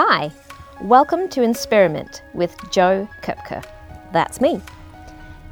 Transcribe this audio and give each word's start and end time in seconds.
Hi, 0.00 0.30
welcome 0.80 1.28
to 1.30 1.42
Experiment 1.42 2.22
with 2.32 2.54
Joe 2.70 3.08
Kupka. 3.20 3.64
That's 4.12 4.40
me. 4.40 4.60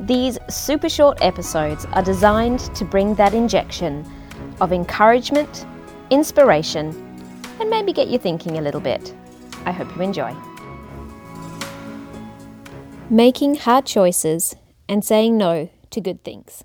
These 0.00 0.38
super 0.48 0.88
short 0.88 1.18
episodes 1.20 1.84
are 1.92 2.02
designed 2.02 2.60
to 2.74 2.86
bring 2.86 3.14
that 3.16 3.34
injection 3.34 4.02
of 4.62 4.72
encouragement, 4.72 5.66
inspiration, 6.08 6.86
and 7.60 7.68
maybe 7.68 7.92
get 7.92 8.08
you 8.08 8.18
thinking 8.18 8.56
a 8.56 8.62
little 8.62 8.80
bit. 8.80 9.14
I 9.66 9.72
hope 9.72 9.94
you 9.94 10.00
enjoy. 10.00 10.34
Making 13.10 13.56
hard 13.56 13.84
choices 13.84 14.56
and 14.88 15.04
saying 15.04 15.36
no 15.36 15.68
to 15.90 16.00
good 16.00 16.24
things. 16.24 16.64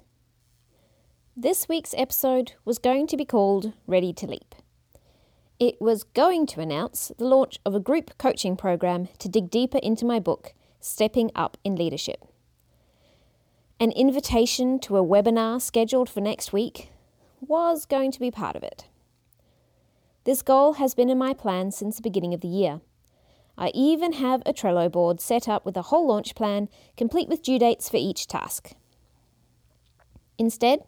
This 1.36 1.68
week's 1.68 1.94
episode 1.98 2.54
was 2.64 2.80
going 2.80 3.08
to 3.08 3.18
be 3.18 3.26
called 3.26 3.74
Ready 3.86 4.14
to 4.14 4.28
Leap. 4.28 4.56
It 5.60 5.80
was 5.80 6.04
going 6.04 6.48
to 6.48 6.60
announce 6.60 7.14
the 7.18 7.24
launch 7.24 7.60
of 7.66 7.74
a 7.74 7.80
group 7.80 8.18
coaching 8.18 8.58
program 8.58 9.08
to 9.20 9.30
dig 9.30 9.50
deeper 9.50 9.78
into 9.78 10.06
my 10.06 10.20
book, 10.20 10.54
Stepping 10.82 11.32
Up 11.34 11.56
in 11.64 11.78
Leadership. 11.78 12.26
An 13.80 13.92
invitation 13.92 14.80
to 14.80 14.98
a 14.98 15.04
webinar 15.04 15.62
scheduled 15.62 16.10
for 16.10 16.20
next 16.20 16.52
week 16.52 16.90
was 17.40 17.86
going 17.86 18.12
to 18.12 18.20
be 18.20 18.32
part 18.32 18.58
of 18.58 18.64
it. 18.64 18.88
This 20.26 20.42
goal 20.42 20.74
has 20.74 20.94
been 20.94 21.10
in 21.10 21.18
my 21.18 21.34
plan 21.34 21.72
since 21.72 21.96
the 21.96 22.02
beginning 22.02 22.34
of 22.34 22.42
the 22.42 22.50
year. 22.50 22.82
I 23.58 23.72
even 23.74 24.14
have 24.14 24.42
a 24.46 24.52
Trello 24.52 24.92
board 24.92 25.22
set 25.22 25.48
up 25.48 25.66
with 25.66 25.78
a 25.78 25.84
whole 25.84 26.06
launch 26.06 26.36
plan, 26.36 26.68
complete 26.98 27.30
with 27.30 27.42
due 27.42 27.60
dates 27.60 27.88
for 27.88 27.98
each 27.98 28.28
task. 28.28 28.74
Instead, 30.38 30.80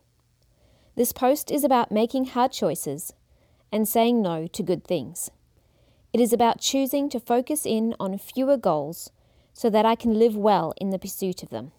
this 0.97 1.13
post 1.13 1.51
is 1.51 1.63
about 1.63 1.89
making 1.89 2.25
hard 2.25 2.51
choices 2.51 3.13
and 3.77 3.87
saying 3.87 4.23
no 4.23 4.47
to 4.47 4.63
good 4.63 4.83
things. 4.83 5.29
It 6.11 6.19
is 6.19 6.33
about 6.33 6.59
choosing 6.59 7.09
to 7.09 7.19
focus 7.19 7.63
in 7.63 7.93
on 7.99 8.17
fewer 8.17 8.57
goals 8.57 9.11
so 9.53 9.69
that 9.69 9.85
I 9.85 9.93
can 9.93 10.17
live 10.17 10.35
well 10.35 10.73
in 10.81 10.89
the 10.89 10.97
pursuit 10.97 11.43
of 11.43 11.49
them. 11.49 11.73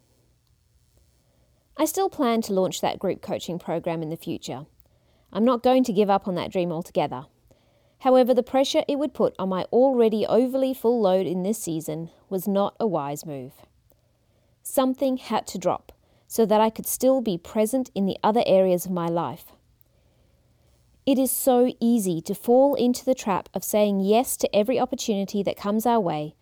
I 1.76 1.86
still 1.86 2.08
plan 2.08 2.40
to 2.42 2.52
launch 2.52 2.80
that 2.80 3.00
group 3.00 3.20
coaching 3.20 3.58
program 3.58 4.00
in 4.00 4.10
the 4.10 4.16
future. 4.16 4.66
I'm 5.32 5.44
not 5.44 5.64
going 5.64 5.82
to 5.82 5.92
give 5.92 6.08
up 6.08 6.28
on 6.28 6.36
that 6.36 6.52
dream 6.52 6.70
altogether. 6.70 7.26
However, 8.02 8.32
the 8.32 8.44
pressure 8.44 8.84
it 8.86 9.00
would 9.00 9.12
put 9.12 9.34
on 9.36 9.48
my 9.48 9.64
already 9.72 10.24
overly 10.24 10.74
full 10.74 11.00
load 11.00 11.26
in 11.26 11.42
this 11.42 11.58
season 11.58 12.10
was 12.30 12.46
not 12.46 12.76
a 12.78 12.86
wise 12.86 13.26
move. 13.26 13.54
Something 14.62 15.16
had 15.16 15.48
to 15.48 15.58
drop 15.58 15.90
so 16.28 16.46
that 16.46 16.60
I 16.60 16.70
could 16.70 16.86
still 16.86 17.20
be 17.20 17.36
present 17.36 17.90
in 17.92 18.06
the 18.06 18.18
other 18.22 18.44
areas 18.46 18.86
of 18.86 18.92
my 18.92 19.08
life. 19.08 19.46
It 21.08 21.18
is 21.18 21.30
so 21.30 21.72
easy 21.80 22.20
to 22.20 22.34
fall 22.34 22.74
into 22.74 23.02
the 23.02 23.14
trap 23.14 23.48
of 23.54 23.64
saying 23.64 24.00
yes 24.00 24.36
to 24.36 24.54
every 24.54 24.78
opportunity 24.78 25.42
that 25.42 25.56
comes 25.56 25.86
our 25.86 25.98
way 25.98 26.34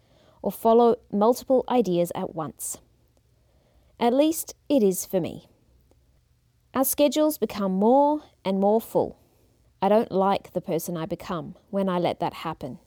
or 0.42 0.50
follow 0.50 0.96
multiple 1.12 1.64
ideas 1.68 2.10
at 2.16 2.34
once. 2.34 2.78
At 4.00 4.12
least 4.12 4.56
it 4.68 4.82
is 4.82 5.06
for 5.06 5.20
me. 5.20 5.46
Our 6.74 6.82
schedules 6.82 7.38
become 7.38 7.74
more 7.74 8.24
and 8.44 8.58
more 8.58 8.80
full. 8.80 9.20
I 9.80 9.88
don't 9.88 10.10
like 10.10 10.52
the 10.52 10.60
person 10.60 10.96
I 10.96 11.06
become 11.06 11.54
when 11.70 11.88
I 11.88 12.00
let 12.00 12.18
that 12.18 12.34
happen. 12.34 12.80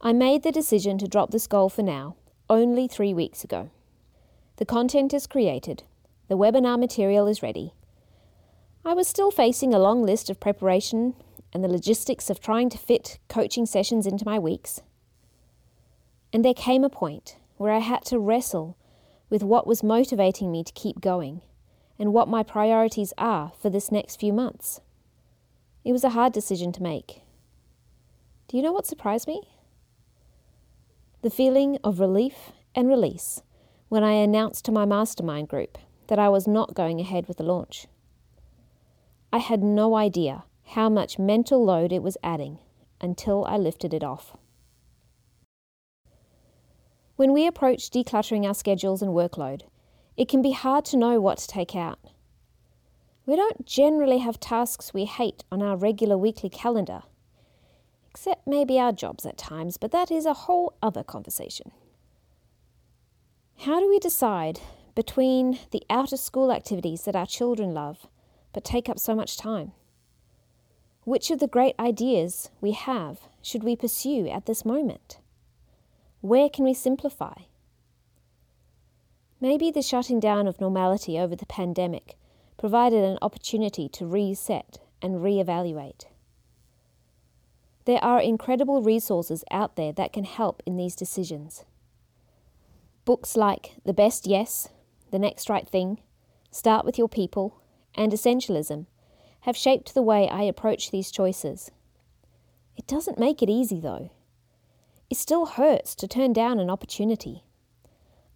I 0.00 0.14
made 0.14 0.44
the 0.44 0.50
decision 0.50 0.96
to 0.96 1.06
drop 1.06 1.30
this 1.30 1.46
goal 1.46 1.68
for 1.68 1.82
now 1.82 2.16
only 2.48 2.88
three 2.88 3.12
weeks 3.12 3.44
ago. 3.44 3.68
The 4.56 4.64
content 4.64 5.12
is 5.12 5.26
created, 5.26 5.82
the 6.28 6.38
webinar 6.38 6.80
material 6.80 7.26
is 7.26 7.42
ready. 7.42 7.74
I 8.88 8.94
was 8.94 9.06
still 9.06 9.30
facing 9.30 9.74
a 9.74 9.78
long 9.78 10.02
list 10.02 10.30
of 10.30 10.40
preparation 10.40 11.12
and 11.52 11.62
the 11.62 11.68
logistics 11.68 12.30
of 12.30 12.40
trying 12.40 12.70
to 12.70 12.78
fit 12.78 13.18
coaching 13.28 13.66
sessions 13.66 14.06
into 14.06 14.24
my 14.24 14.38
weeks. 14.38 14.80
And 16.32 16.42
there 16.42 16.54
came 16.54 16.84
a 16.84 16.88
point 16.88 17.36
where 17.58 17.70
I 17.70 17.80
had 17.80 18.06
to 18.06 18.18
wrestle 18.18 18.78
with 19.28 19.42
what 19.42 19.66
was 19.66 19.82
motivating 19.82 20.50
me 20.50 20.64
to 20.64 20.72
keep 20.72 21.02
going 21.02 21.42
and 21.98 22.14
what 22.14 22.28
my 22.28 22.42
priorities 22.42 23.12
are 23.18 23.52
for 23.60 23.68
this 23.68 23.92
next 23.92 24.18
few 24.18 24.32
months. 24.32 24.80
It 25.84 25.92
was 25.92 26.02
a 26.02 26.16
hard 26.16 26.32
decision 26.32 26.72
to 26.72 26.82
make. 26.82 27.20
Do 28.48 28.56
you 28.56 28.62
know 28.62 28.72
what 28.72 28.86
surprised 28.86 29.28
me? 29.28 29.42
The 31.20 31.28
feeling 31.28 31.76
of 31.84 32.00
relief 32.00 32.52
and 32.74 32.88
release 32.88 33.42
when 33.90 34.02
I 34.02 34.12
announced 34.12 34.64
to 34.64 34.72
my 34.72 34.86
mastermind 34.86 35.48
group 35.48 35.76
that 36.06 36.18
I 36.18 36.30
was 36.30 36.48
not 36.48 36.72
going 36.72 37.02
ahead 37.02 37.28
with 37.28 37.36
the 37.36 37.44
launch. 37.44 37.86
I 39.30 39.38
had 39.38 39.62
no 39.62 39.94
idea 39.94 40.44
how 40.68 40.88
much 40.88 41.18
mental 41.18 41.62
load 41.62 41.92
it 41.92 42.02
was 42.02 42.16
adding 42.22 42.58
until 43.00 43.44
I 43.44 43.58
lifted 43.58 43.92
it 43.92 44.02
off. 44.02 44.36
When 47.16 47.32
we 47.32 47.46
approach 47.46 47.90
decluttering 47.90 48.46
our 48.46 48.54
schedules 48.54 49.02
and 49.02 49.12
workload, 49.12 49.62
it 50.16 50.28
can 50.28 50.40
be 50.40 50.52
hard 50.52 50.84
to 50.86 50.96
know 50.96 51.20
what 51.20 51.38
to 51.38 51.46
take 51.46 51.76
out. 51.76 51.98
We 53.26 53.36
don't 53.36 53.66
generally 53.66 54.18
have 54.18 54.40
tasks 54.40 54.94
we 54.94 55.04
hate 55.04 55.44
on 55.52 55.62
our 55.62 55.76
regular 55.76 56.16
weekly 56.16 56.48
calendar, 56.48 57.02
except 58.08 58.46
maybe 58.46 58.78
our 58.78 58.92
jobs 58.92 59.26
at 59.26 59.36
times, 59.36 59.76
but 59.76 59.90
that 59.90 60.10
is 60.10 60.24
a 60.24 60.32
whole 60.32 60.74
other 60.82 61.04
conversation. 61.04 61.70
How 63.58 63.80
do 63.80 63.88
we 63.88 63.98
decide 63.98 64.60
between 64.94 65.58
the 65.70 65.82
out 65.90 66.12
of 66.12 66.20
school 66.20 66.50
activities 66.50 67.02
that 67.02 67.16
our 67.16 67.26
children 67.26 67.74
love 67.74 68.06
but 68.52 68.64
take 68.64 68.88
up 68.88 68.98
so 68.98 69.14
much 69.14 69.36
time? 69.36 69.72
Which 71.04 71.30
of 71.30 71.38
the 71.38 71.46
great 71.46 71.74
ideas 71.78 72.50
we 72.60 72.72
have 72.72 73.20
should 73.42 73.64
we 73.64 73.76
pursue 73.76 74.28
at 74.28 74.46
this 74.46 74.64
moment? 74.64 75.18
Where 76.20 76.50
can 76.50 76.64
we 76.64 76.74
simplify? 76.74 77.34
Maybe 79.40 79.70
the 79.70 79.82
shutting 79.82 80.18
down 80.18 80.46
of 80.46 80.60
normality 80.60 81.18
over 81.18 81.36
the 81.36 81.46
pandemic 81.46 82.16
provided 82.58 83.04
an 83.04 83.18
opportunity 83.22 83.88
to 83.90 84.06
reset 84.06 84.80
and 85.00 85.16
reevaluate. 85.16 86.06
There 87.84 88.04
are 88.04 88.20
incredible 88.20 88.82
resources 88.82 89.44
out 89.50 89.76
there 89.76 89.92
that 89.92 90.12
can 90.12 90.24
help 90.24 90.62
in 90.66 90.76
these 90.76 90.96
decisions. 90.96 91.64
Books 93.04 93.36
like 93.36 93.76
The 93.86 93.94
Best 93.94 94.26
Yes, 94.26 94.68
The 95.10 95.18
Next 95.18 95.48
Right 95.48 95.66
Thing, 95.66 96.00
Start 96.50 96.84
with 96.84 96.98
Your 96.98 97.08
People, 97.08 97.57
and 97.98 98.12
Essentialism 98.12 98.86
have 99.40 99.56
shaped 99.56 99.92
the 99.92 100.02
way 100.02 100.28
I 100.28 100.42
approach 100.42 100.90
these 100.90 101.10
choices. 101.10 101.70
It 102.76 102.86
doesn't 102.86 103.18
make 103.18 103.42
it 103.42 103.50
easy, 103.50 103.80
though. 103.80 104.10
It 105.10 105.16
still 105.16 105.46
hurts 105.46 105.94
to 105.96 106.06
turn 106.06 106.32
down 106.32 106.60
an 106.60 106.70
opportunity. 106.70 107.42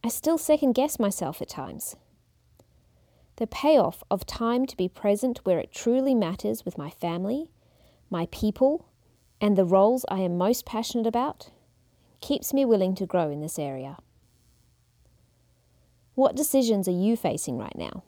I 0.03 0.09
still 0.09 0.37
second 0.37 0.73
guess 0.73 0.99
myself 0.99 1.41
at 1.41 1.49
times. 1.49 1.95
The 3.37 3.47
payoff 3.47 4.03
of 4.11 4.27
time 4.27 4.67
to 4.67 4.77
be 4.77 4.89
present 4.89 5.41
where 5.45 5.61
it 5.61 5.73
truly 5.73 6.15
matters 6.15 6.65
with 6.65 6.77
my 6.77 6.91
family, 6.91 7.51
my 8.11 8.27
people, 8.33 8.89
and 9.41 9.57
the 9.57 9.65
roles 9.65 10.05
I 10.09 10.21
am 10.21 10.37
most 10.37 10.67
passionate 10.67 11.07
about 11.07 11.51
keeps 12.21 12.53
me 12.53 12.65
willing 12.65 12.95
to 12.97 13.07
grow 13.07 13.31
in 13.31 13.41
this 13.41 13.59
area. 13.59 13.99
What 16.15 16.37
decisions 16.37 16.89
are 16.89 16.93
you 16.93 17.17
facing 17.17 17.59
right 17.59 17.77
now? 17.77 18.03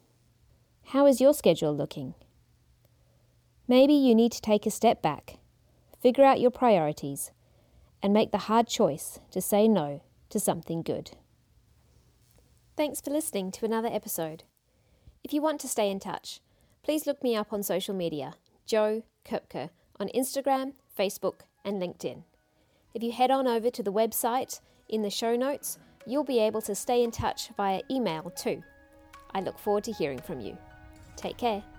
How 0.89 1.07
is 1.07 1.19
your 1.19 1.33
schedule 1.33 1.75
looking? 1.75 2.13
Maybe 3.67 3.93
you 3.93 4.13
need 4.13 4.31
to 4.33 4.41
take 4.41 4.67
a 4.67 4.71
step 4.71 5.01
back, 5.01 5.39
figure 5.99 6.23
out 6.23 6.39
your 6.39 6.51
priorities, 6.51 7.31
and 8.03 8.13
make 8.13 8.31
the 8.31 8.45
hard 8.49 8.67
choice 8.67 9.19
to 9.31 9.41
say 9.41 9.67
no 9.67 10.03
to 10.29 10.39
something 10.39 10.83
good. 10.83 11.17
Thanks 12.77 13.01
for 13.01 13.09
listening 13.09 13.51
to 13.53 13.65
another 13.65 13.89
episode. 13.91 14.43
If 15.23 15.33
you 15.33 15.41
want 15.41 15.59
to 15.61 15.67
stay 15.67 15.89
in 15.89 15.99
touch, 15.99 16.39
please 16.83 17.07
look 17.07 17.23
me 17.23 17.35
up 17.35 17.51
on 17.51 17.63
social 17.63 17.95
media, 17.95 18.35
Joe 18.67 19.01
Kupka, 19.25 19.71
on 19.99 20.09
Instagram, 20.09 20.73
Facebook, 20.97 21.41
and 21.63 21.81
LinkedIn. 21.81 22.23
If 22.93 23.01
you 23.01 23.11
head 23.11 23.31
on 23.31 23.47
over 23.47 23.71
to 23.71 23.81
the 23.81 23.91
website 23.91 24.59
in 24.87 25.01
the 25.01 25.09
show 25.09 25.35
notes, 25.35 25.79
you'll 26.05 26.23
be 26.23 26.39
able 26.39 26.61
to 26.61 26.75
stay 26.75 27.03
in 27.03 27.09
touch 27.09 27.49
via 27.57 27.81
email 27.89 28.31
too. 28.35 28.61
I 29.33 29.39
look 29.39 29.57
forward 29.57 29.83
to 29.85 29.91
hearing 29.91 30.19
from 30.19 30.39
you. 30.39 30.55
Take 31.25 31.37
care. 31.37 31.74